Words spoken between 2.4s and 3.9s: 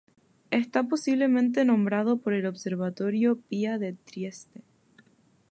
observatorio Pia